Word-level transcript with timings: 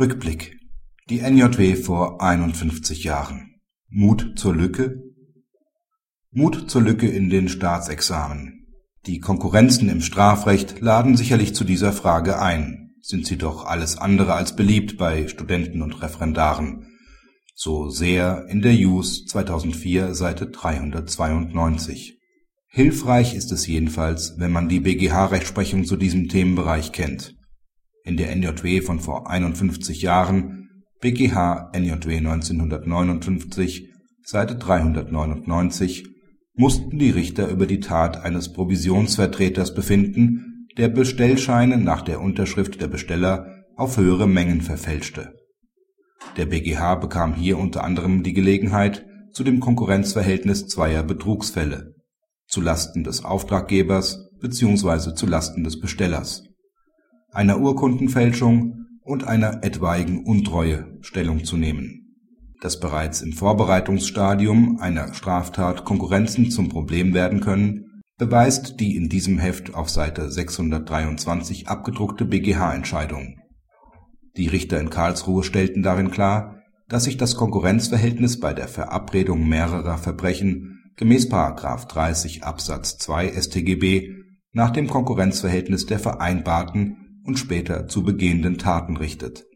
Rückblick. 0.00 0.60
Die 1.10 1.22
NJW 1.22 1.74
vor 1.74 2.22
51 2.22 3.02
Jahren. 3.02 3.56
Mut 3.88 4.34
zur 4.38 4.54
Lücke? 4.54 5.02
Mut 6.30 6.70
zur 6.70 6.82
Lücke 6.82 7.08
in 7.08 7.30
den 7.30 7.48
Staatsexamen. 7.48 8.68
Die 9.06 9.18
Konkurrenzen 9.18 9.88
im 9.88 10.00
Strafrecht 10.00 10.80
laden 10.80 11.16
sicherlich 11.16 11.52
zu 11.56 11.64
dieser 11.64 11.92
Frage 11.92 12.40
ein, 12.40 12.92
sind 13.00 13.26
sie 13.26 13.38
doch 13.38 13.66
alles 13.66 13.98
andere 13.98 14.34
als 14.34 14.54
beliebt 14.54 14.98
bei 14.98 15.26
Studenten 15.26 15.82
und 15.82 16.00
Referendaren. 16.00 16.86
So 17.56 17.90
sehr 17.90 18.46
in 18.48 18.62
der 18.62 18.76
JUS 18.76 19.24
2004 19.24 20.14
Seite 20.14 20.46
392. 20.46 22.20
Hilfreich 22.68 23.34
ist 23.34 23.50
es 23.50 23.66
jedenfalls, 23.66 24.34
wenn 24.38 24.52
man 24.52 24.68
die 24.68 24.78
BGH-Rechtsprechung 24.78 25.86
zu 25.86 25.96
diesem 25.96 26.28
Themenbereich 26.28 26.92
kennt. 26.92 27.34
In 28.08 28.16
der 28.16 28.34
NJW 28.34 28.80
von 28.80 29.00
vor 29.00 29.28
51 29.28 30.00
Jahren 30.00 30.70
BGH 31.02 31.72
NJW 31.76 32.16
1959 32.16 33.90
Seite 34.24 34.56
399 34.56 36.06
mussten 36.54 36.98
die 36.98 37.10
Richter 37.10 37.50
über 37.50 37.66
die 37.66 37.80
Tat 37.80 38.24
eines 38.24 38.54
Provisionsvertreters 38.54 39.74
befinden, 39.74 40.68
der 40.78 40.88
Bestellscheine 40.88 41.76
nach 41.76 42.00
der 42.00 42.22
Unterschrift 42.22 42.80
der 42.80 42.88
Besteller 42.88 43.64
auf 43.76 43.98
höhere 43.98 44.26
Mengen 44.26 44.62
verfälschte. 44.62 45.34
Der 46.38 46.46
BGH 46.46 46.94
bekam 46.94 47.34
hier 47.34 47.58
unter 47.58 47.84
anderem 47.84 48.22
die 48.22 48.32
Gelegenheit 48.32 49.04
zu 49.34 49.44
dem 49.44 49.60
Konkurrenzverhältnis 49.60 50.66
zweier 50.66 51.02
Betrugsfälle 51.02 51.92
zu 52.46 52.62
Lasten 52.62 53.04
des 53.04 53.22
Auftraggebers 53.26 54.30
bzw. 54.40 55.14
zu 55.14 55.26
Lasten 55.26 55.62
des 55.62 55.78
Bestellers, 55.78 56.47
einer 57.32 57.60
Urkundenfälschung 57.60 58.86
und 59.02 59.24
einer 59.24 59.64
etwaigen 59.64 60.24
Untreue 60.24 60.98
Stellung 61.00 61.44
zu 61.44 61.56
nehmen 61.56 62.08
dass 62.60 62.80
bereits 62.80 63.22
im 63.22 63.32
Vorbereitungsstadium 63.32 64.78
einer 64.80 65.14
Straftat 65.14 65.84
Konkurrenzen 65.84 66.50
zum 66.50 66.68
Problem 66.68 67.14
werden 67.14 67.40
können, 67.40 68.02
beweist 68.18 68.80
die 68.80 68.96
in 68.96 69.08
diesem 69.08 69.38
Heft 69.38 69.74
auf 69.74 69.90
Seite 69.90 70.30
623 70.30 71.68
abgedruckte 71.68 72.24
BGH-Entscheidung. 72.24 73.36
Die 74.36 74.48
Richter 74.48 74.80
in 74.80 74.90
Karlsruhe 74.90 75.44
stellten 75.44 75.82
darin 75.82 76.10
klar, 76.10 76.56
dass 76.88 77.04
sich 77.04 77.16
das 77.16 77.36
Konkurrenzverhältnis 77.36 78.40
bei 78.40 78.52
der 78.54 78.66
Verabredung 78.66 79.48
mehrerer 79.48 79.98
Verbrechen 79.98 80.92
gemäß§ 80.96 81.30
30 81.88 82.44
Absatz 82.44 82.98
2 82.98 83.40
StGB 83.40 84.14
nach 84.52 84.70
dem 84.70 84.88
Konkurrenzverhältnis 84.88 85.86
der 85.86 86.00
vereinbarten 86.00 87.07
und 87.28 87.38
später 87.38 87.86
zu 87.88 88.02
begehenden 88.02 88.56
Taten 88.56 88.96
richtet 88.96 89.47